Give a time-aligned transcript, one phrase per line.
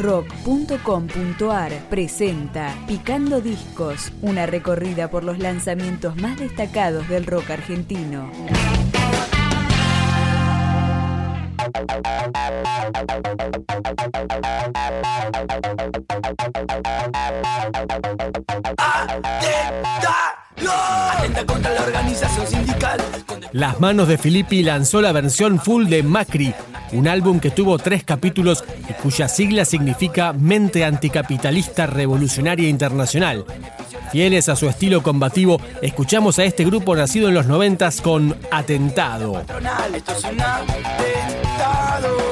[0.00, 8.30] rock.com.ar presenta Picando Discos, una recorrida por los lanzamientos más destacados del rock argentino.
[21.10, 23.00] Atenta contra la organización sindical.
[23.52, 26.54] Las manos de Filippi lanzó la versión full de Macri,
[26.92, 33.44] un álbum que tuvo tres capítulos y cuya sigla significa Mente Anticapitalista Revolucionaria Internacional.
[34.12, 39.40] Fieles a su estilo combativo, escuchamos a este grupo nacido en los noventas con Atentado.
[39.40, 42.29] Esto es un atentado.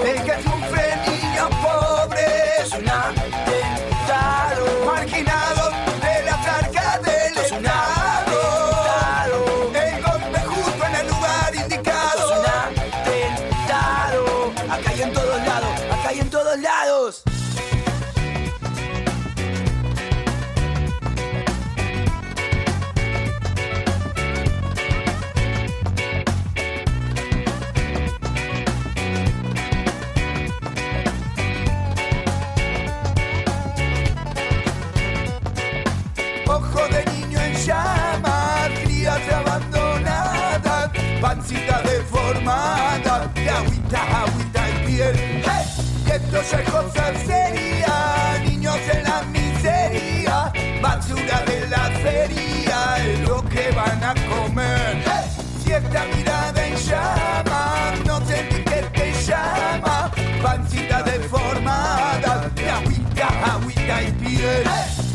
[43.96, 45.42] Agüita en piel.
[45.44, 45.64] ¡Hey!
[46.06, 53.42] Esto ya es cosa seria, niños en la miseria, basura de la feria, es lo
[53.48, 55.02] que van a comer.
[55.04, 55.28] ¡Hey!
[55.62, 60.10] Si esta mirada en llamas, no sé ni qué te llama,
[60.42, 64.64] pancita deformada, de agüita, y piel.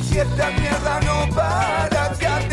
[0.07, 2.52] Si esta mierda no para, atentado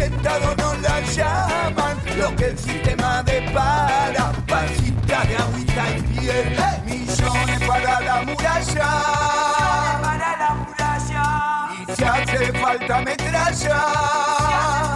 [8.81, 11.25] muralla, para la muralla,
[11.73, 13.79] y si hace falta metralla,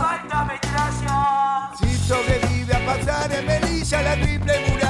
[0.03, 4.84] falta metralla, si sobrevive a pasar en Melilla la triple muralla,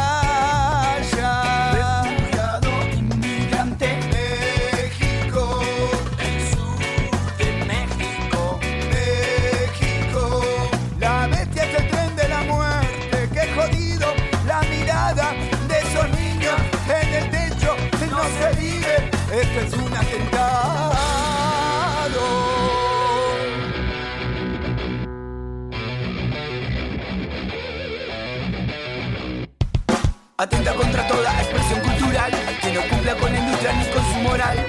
[30.44, 34.66] Atenta contra toda expresión cultural que no cumpla con la industria ni con su moral.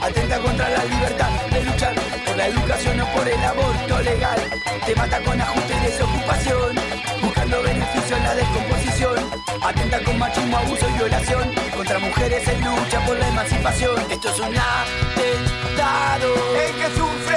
[0.00, 1.94] Atenta contra la libertad de luchar
[2.24, 4.40] por la educación o por el aborto legal.
[4.86, 6.76] Te mata con ajuste y desocupación,
[7.20, 9.16] buscando beneficio en la descomposición.
[9.60, 14.00] Atenta con machismo, abuso y violación contra mujeres en lucha por la emancipación.
[14.10, 16.34] Esto es un atentado.
[16.54, 17.27] Que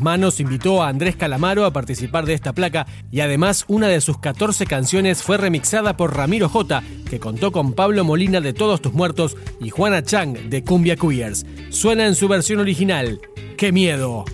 [0.00, 4.18] Manos invitó a Andrés Calamaro a participar de esta placa y además una de sus
[4.18, 8.92] 14 canciones fue remixada por Ramiro J, que contó con Pablo Molina de Todos Tus
[8.92, 11.44] Muertos y Juana Chang de Cumbia Queers.
[11.70, 13.20] Suena en su versión original.
[13.56, 14.24] ¡Qué miedo!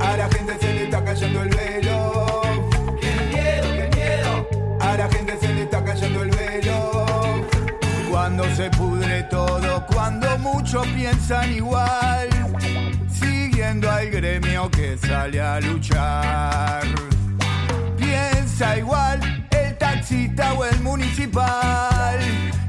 [0.00, 2.42] A la gente se le está el velo.
[3.00, 4.78] Qué miedo, qué miedo.
[4.80, 7.46] A la gente se le está cayendo el velo.
[8.10, 12.35] Cuando se pudre todo, cuando muchos piensan igual.
[13.66, 16.84] Siguiendo al gremio que sale a luchar.
[17.96, 19.18] Piensa igual
[19.50, 22.16] el taxista o el municipal.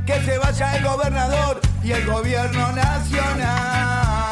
[0.07, 4.31] Que se vaya el gobernador y el gobierno nacional.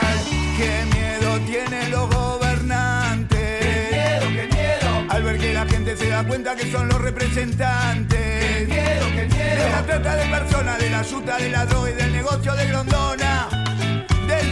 [0.58, 3.60] Qué miedo tienen los gobernantes.
[3.60, 5.06] Qué miedo, qué miedo.
[5.08, 8.18] Al ver que la gente se da cuenta que son los representantes.
[8.18, 9.64] Qué miedo, qué miedo.
[9.66, 12.66] De la trata de personas, de la ayuda de la droga y del negocio de
[12.66, 13.65] Grondona.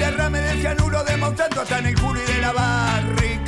[0.04, 3.40] Derrame del cianuro de Monsanto hasta en el culo y de la Barrick.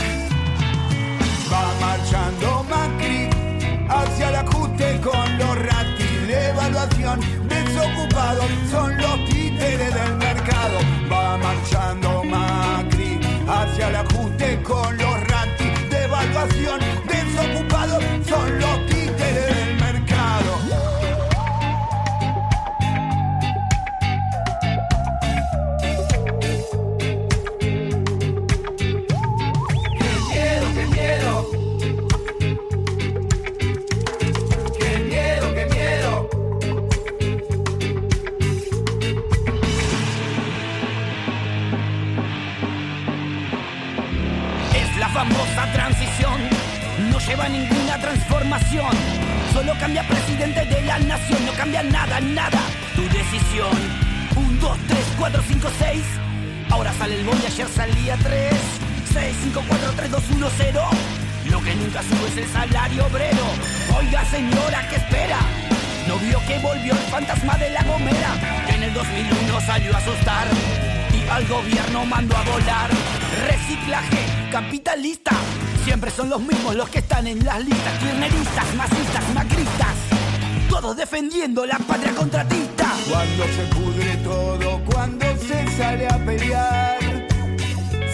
[1.51, 3.29] Va marchando Macri
[3.89, 7.19] hacia el ajuste con los ratis de evaluación.
[7.49, 10.77] Desocupados son los títeres del mercado.
[11.11, 12.94] Va marchando Macri
[45.29, 46.41] famosa transición
[47.09, 48.91] no lleva ninguna transformación.
[49.53, 52.61] Solo cambia presidente de la nación, no cambia nada, nada.
[52.95, 53.75] Tu decisión.
[54.35, 56.03] 1, 2, 3, 4, 5, 6.
[56.69, 58.53] Ahora sale el y ayer salía 3.
[59.13, 60.81] 6, 5, 4, 3, 2, 1, 0.
[61.49, 63.45] Lo que nunca sube es el salario obrero.
[63.97, 65.37] Oiga señora, ¿qué espera?
[66.07, 68.33] No vio que volvió el fantasma de la gomera,
[68.67, 70.47] que en el 2001 salió a asustar
[71.29, 72.89] al gobierno mandó a volar.
[73.47, 75.31] Reciclaje capitalista,
[75.83, 79.93] siempre son los mismos los que están en las listas, kirneristas, masistas, macristas,
[80.69, 82.93] todos defendiendo la patria contratista.
[83.09, 87.27] Cuando se pudre todo, cuando se sale a pelear,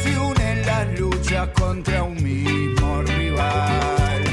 [0.04, 4.24] se unen las luchas contra un mismo rival.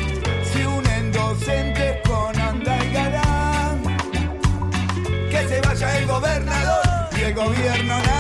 [0.52, 3.82] Se unen docentes con Andalgalán.
[5.30, 8.17] Que se vaya el gobernador y el gobierno nacional.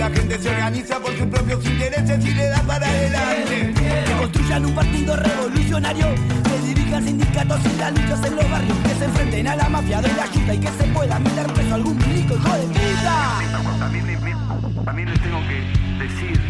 [0.00, 3.74] La gente se organiza por sus propios intereses y le da para adelante.
[4.06, 6.06] Que construyan un partido revolucionario,
[6.42, 10.00] que dirijan sindicatos y las luchas en los barrios, que se enfrenten a la mafia
[10.00, 13.38] de la chuta y que se pueda meter preso algún milico hijo de puta.
[13.78, 16.40] También, le- también les tengo que decir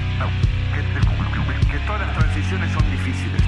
[1.70, 3.42] que todas las transiciones son difíciles.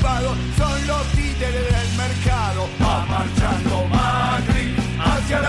[0.00, 2.68] Son los títeres del mercado.
[2.82, 5.44] Va marchando Macri hacia el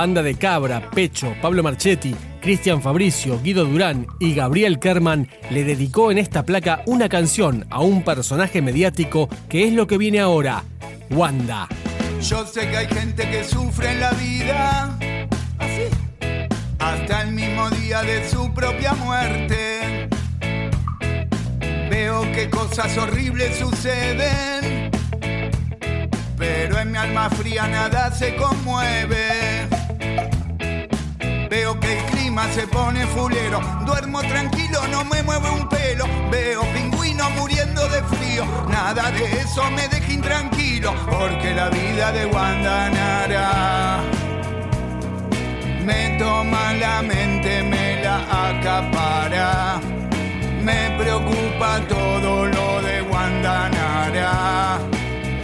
[0.00, 6.10] banda de Cabra, Pecho, Pablo Marchetti, Cristian Fabricio, Guido Durán y Gabriel Kerman le dedicó
[6.10, 10.64] en esta placa una canción a un personaje mediático que es lo que viene ahora,
[11.10, 11.68] Wanda.
[12.22, 14.98] Yo sé que hay gente que sufre en la vida.
[16.78, 20.08] Hasta el mismo día de su propia muerte.
[21.90, 24.90] Veo que cosas horribles suceden.
[26.38, 29.49] Pero en mi alma fría nada se conmueve.
[31.50, 33.60] Veo que el clima se pone fulero.
[33.84, 36.06] Duermo tranquilo, no me mueve un pelo.
[36.30, 38.44] Veo pingüinos muriendo de frío.
[38.68, 40.94] Nada de eso me deja intranquilo.
[41.06, 44.00] Porque la vida de Wanda Nara
[45.84, 48.18] me toma la mente, me la
[48.48, 49.80] acapara.
[50.62, 54.78] Me preocupa todo lo de Wanda Nara.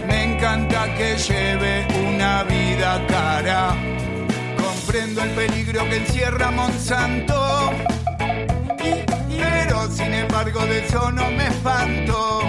[0.07, 3.75] Me encanta que lleve una vida cara.
[4.87, 7.71] Comprendo el peligro que encierra Monsanto.
[9.27, 12.39] Pero sin embargo de eso no me espanto.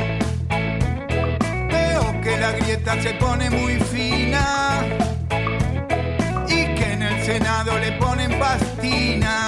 [1.68, 4.84] Veo que la grieta se pone muy fina.
[6.46, 9.47] Y que en el Senado le ponen pastina.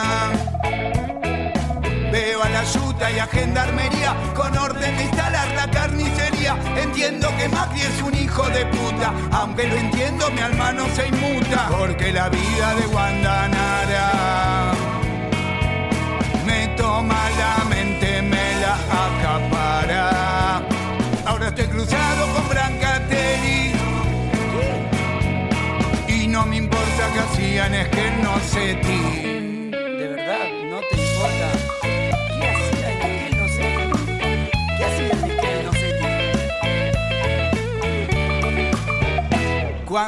[3.13, 6.57] La yuta y a gendarmería con orden de instalar la carnicería.
[6.77, 11.09] Entiendo que Macri es un hijo de puta, aunque lo entiendo, mi alma no se
[11.09, 11.69] inmuta.
[11.71, 13.49] Porque la vida de Wanda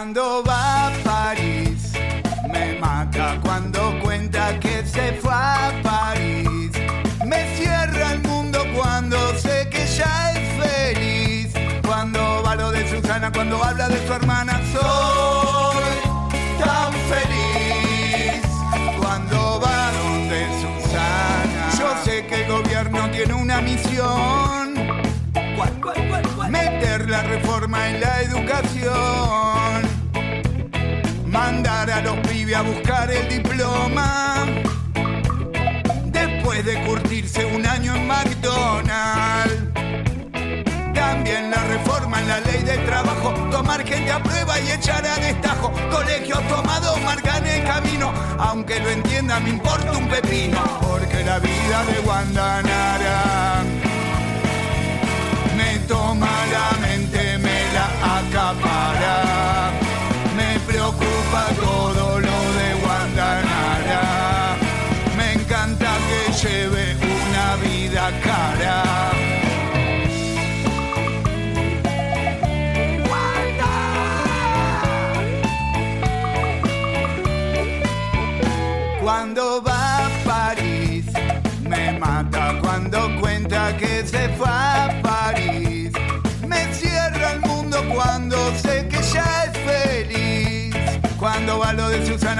[0.03, 1.93] Cuando va a París,
[2.53, 6.73] me mata cuando cuenta que se fue a París.
[7.25, 11.53] Me cierra el mundo cuando sé que ya es feliz.
[11.87, 15.95] Cuando va lo de Susana, cuando habla de su hermana, soy
[16.59, 18.43] tan feliz.
[18.99, 24.63] Cuando va donde Susana, yo sé que el gobierno tiene una misión
[26.53, 29.52] meter la reforma en la educación,
[43.93, 45.73] gente a prueba y echar a destajo.
[45.91, 51.39] Colegios tomados marcan el camino, aunque lo entienda me importa un pepino, porque la la
[51.39, 53.63] vida de Guandanara.
[55.57, 57.87] Me toma la mente, me la
[58.19, 59.62] acapara.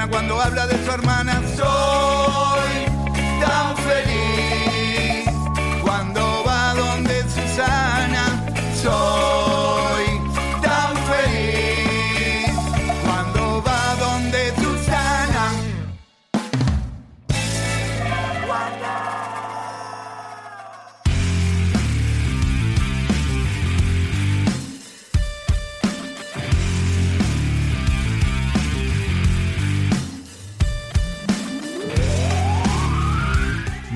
[0.09, 1.39] Cuando habla de su hermana,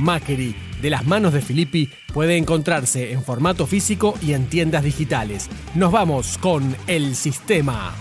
[0.07, 5.49] Macri, de las manos de Filippi, puede encontrarse en formato físico y en tiendas digitales.
[5.75, 7.93] Nos vamos con El Sistema.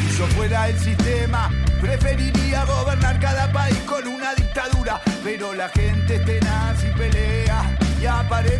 [0.00, 1.48] Si yo fuera el sistema,
[1.80, 5.00] preferiría gobernar cada país con una dictadura.
[5.22, 8.55] Pero la gente es tenaz y pelea y aparecen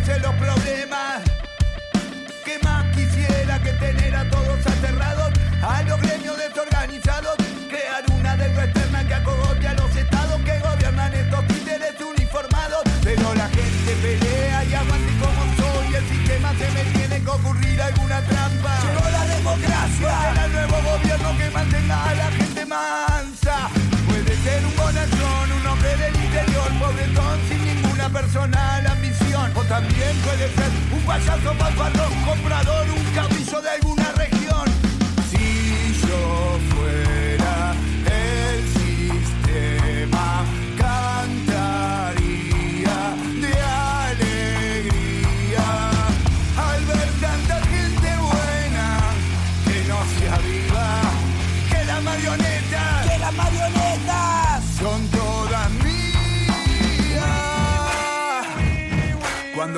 [28.07, 29.51] sin ninguna personal ambición.
[29.55, 33.86] O también puede ser un payaso fanfarrón, comprador, un caudillo de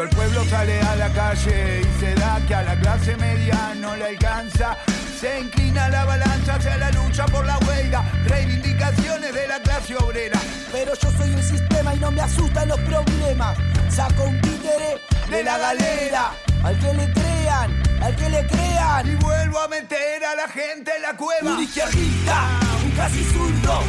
[0.02, 3.98] El pueblo sale a la calle y se da que a la clase media no
[3.98, 4.78] le alcanza,
[5.20, 10.40] se inclina la balanza hacia la lucha por la huelga, reivindicaciones de la clase obrera.
[10.72, 13.58] Pero yo soy el sistema y no me asustan los problemas.
[13.90, 16.32] Saco un títere de la galera.
[16.64, 19.20] Al que le crean, al que le Y crean.
[19.20, 21.54] vuelvo a meter a la gente en la cueva.
[21.58, 22.42] Un izquierdista,
[22.84, 23.84] un casi zurdo,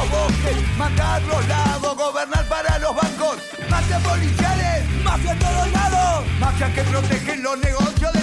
[0.00, 3.36] los bosques, matar los lagos, gobernar para los bancos,
[3.68, 6.24] mafias policiales, Mafia en todos lados.
[6.38, 8.19] mafias que protegen los negocios del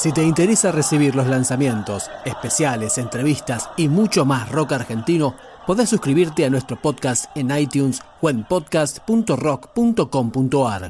[0.00, 5.34] Si te interesa recibir los lanzamientos, especiales, entrevistas y mucho más rock argentino,
[5.66, 10.78] podés suscribirte a nuestro podcast en iTunes o en podcast.rock.com.ar.